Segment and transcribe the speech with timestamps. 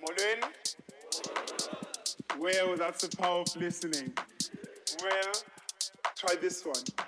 [0.00, 0.40] Mullen?
[2.38, 4.12] Well, that's the power of listening.
[5.02, 5.32] Well,
[6.16, 7.07] try this one.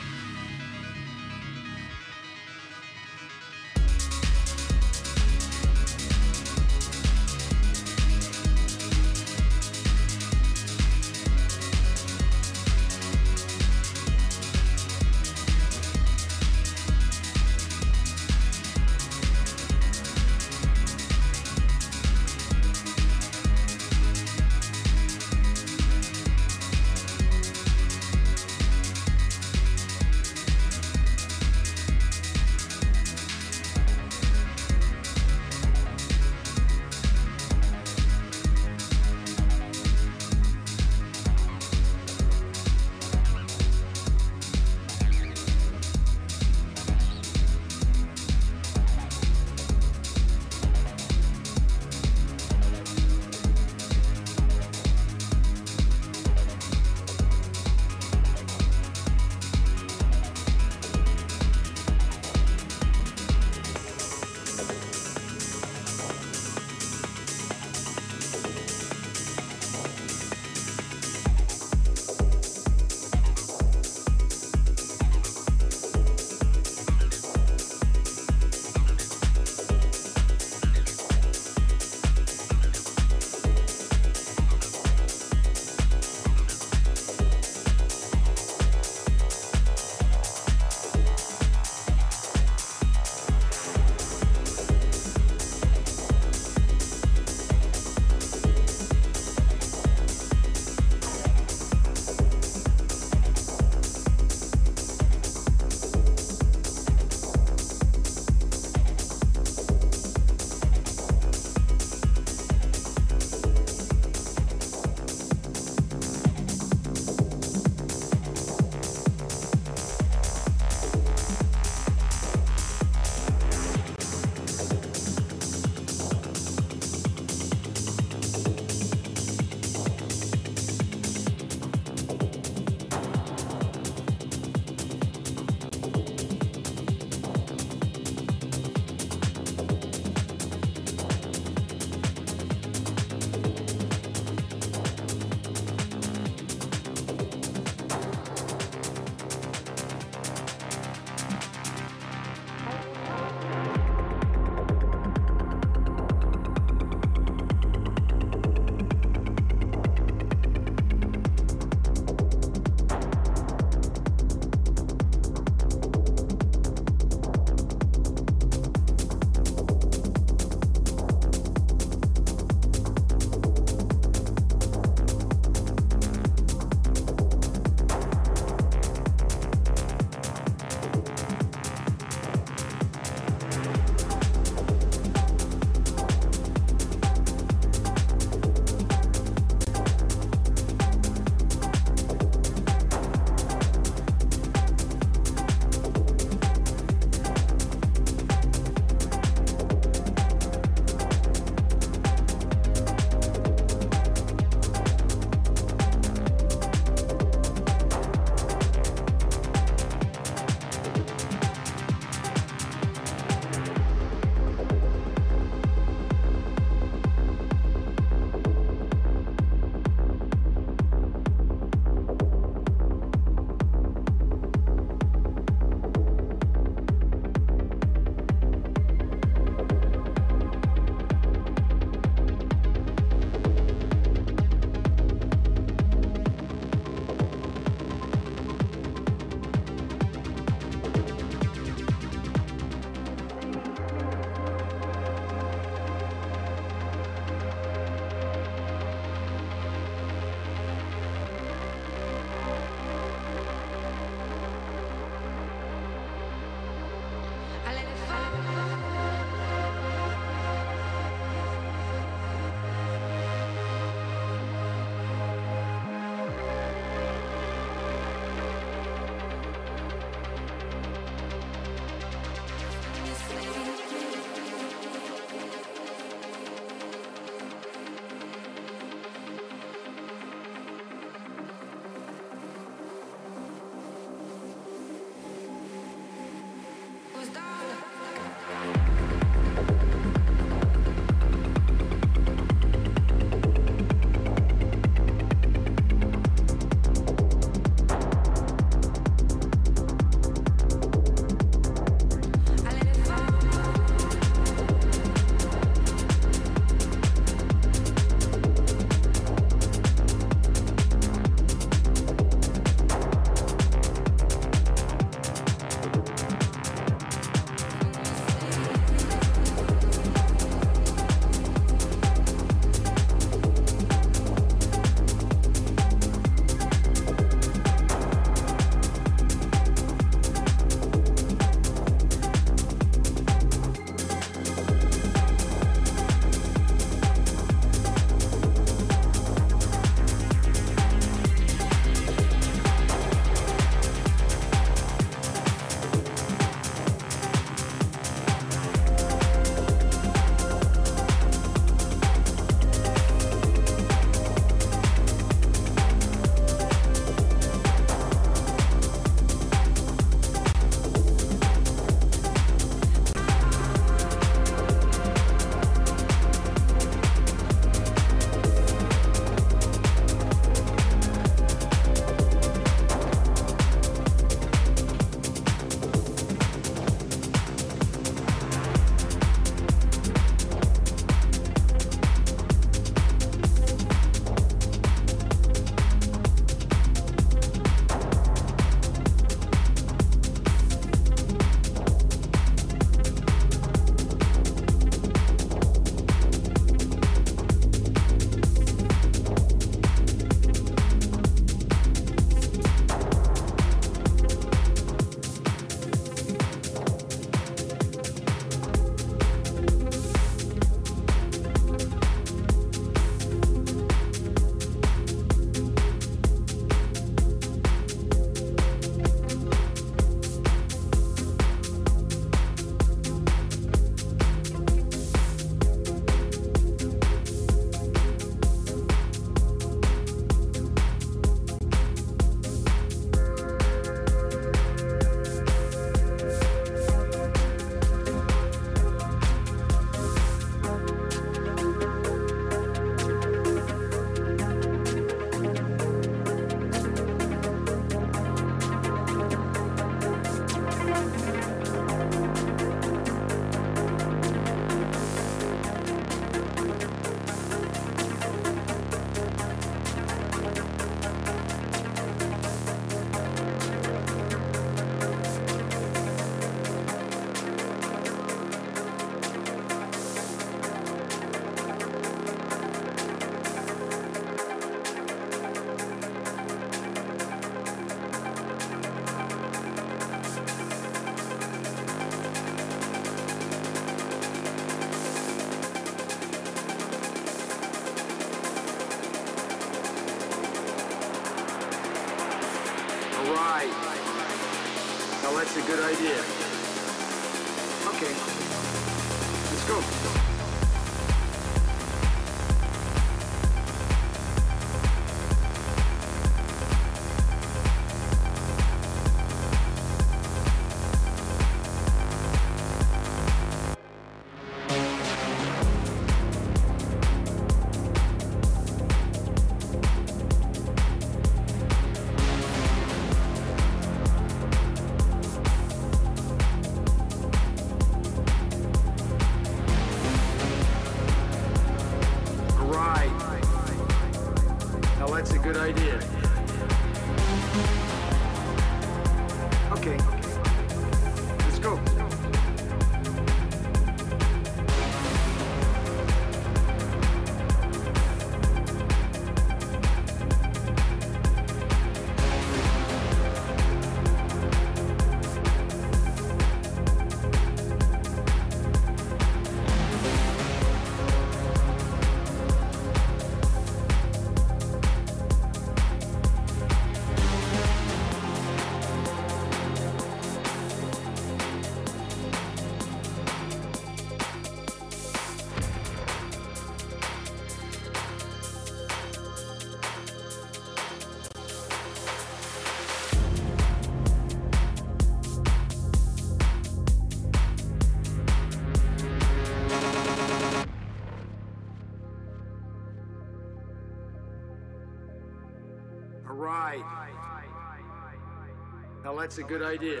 [599.30, 600.00] That's a good idea.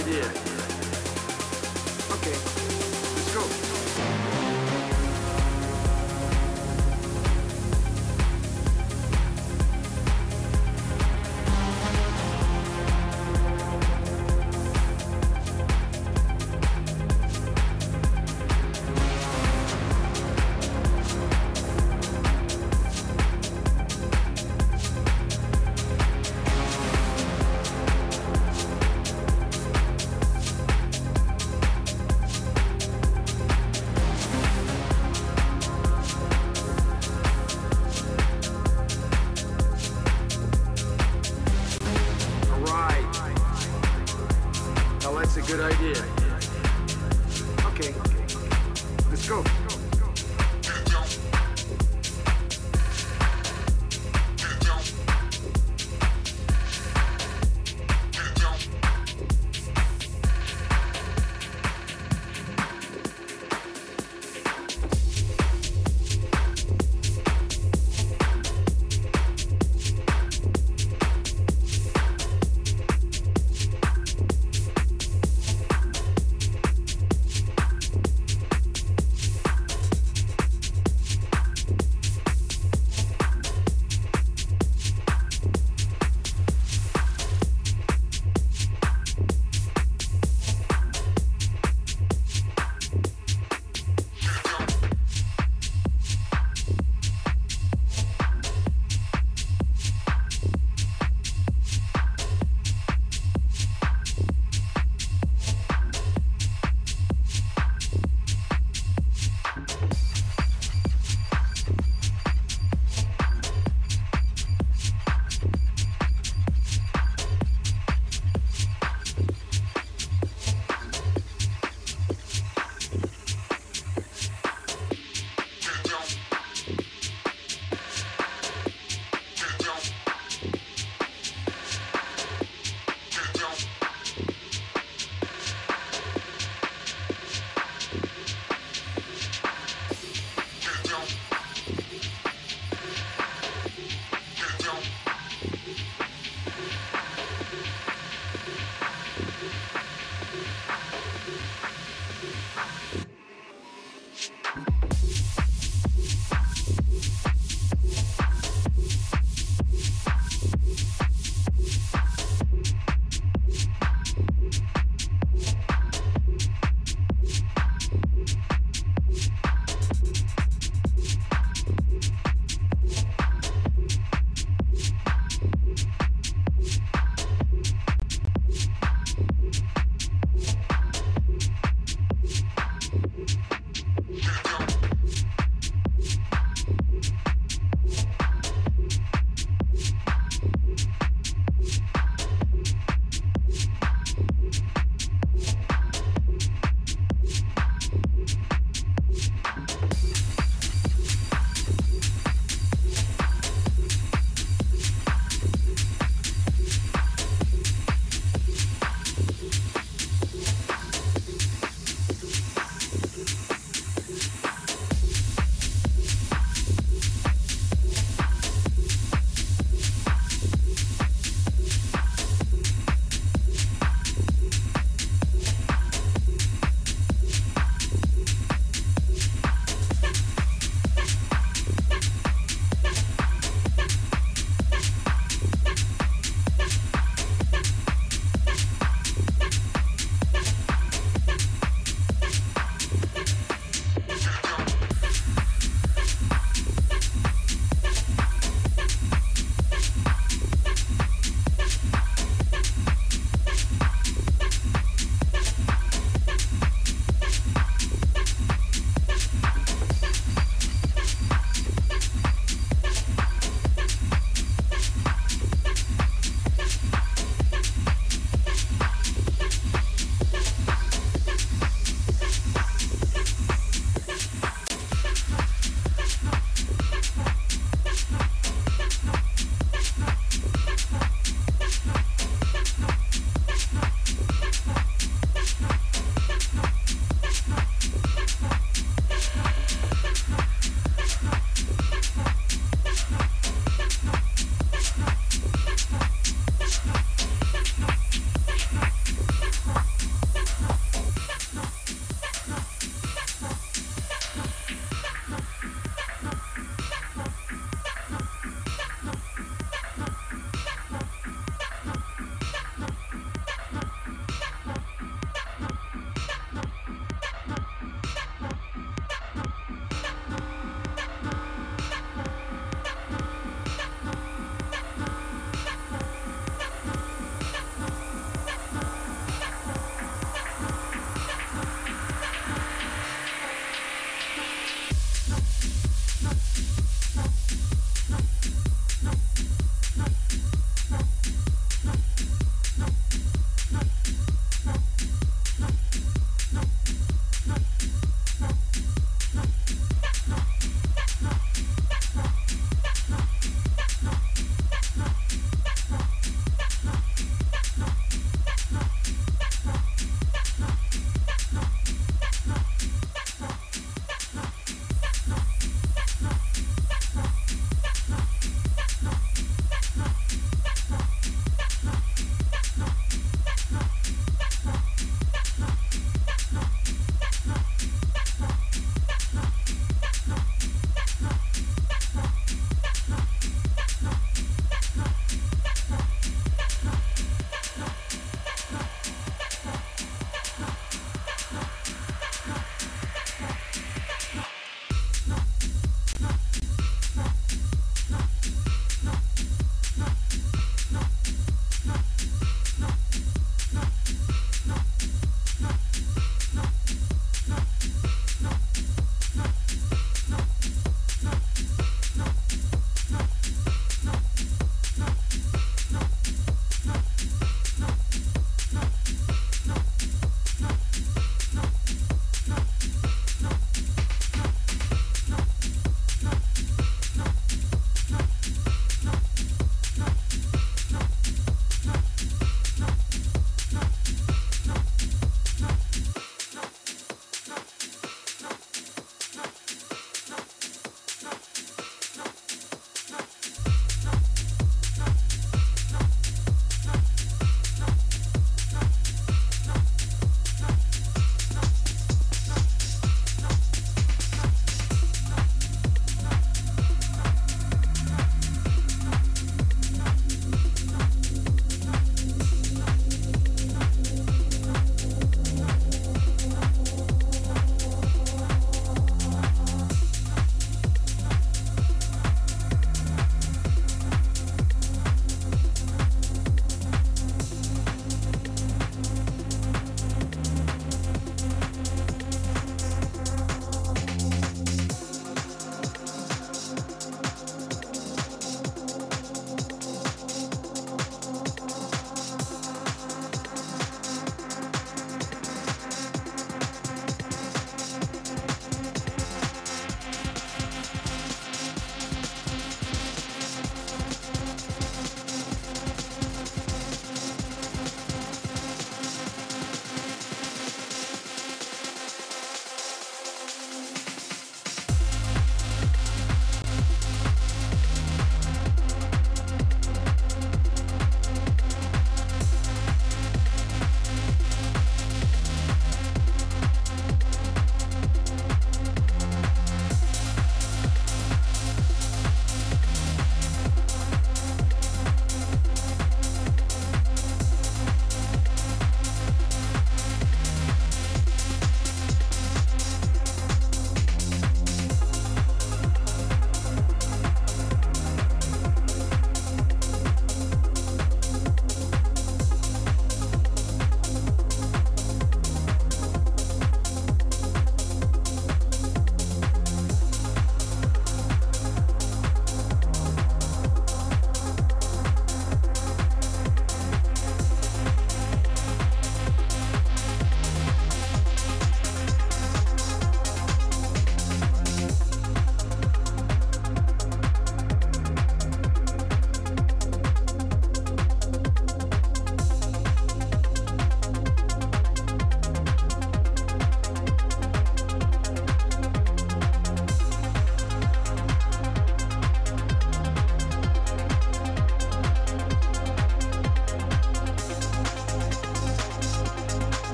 [0.00, 0.49] idea.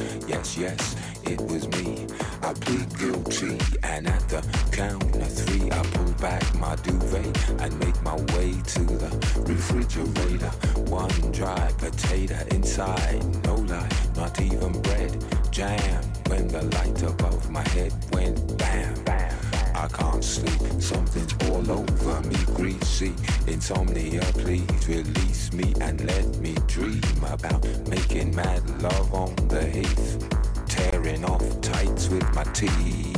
[0.00, 0.89] Yes, yes,
[32.62, 33.09] with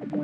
[0.00, 0.23] Thank you.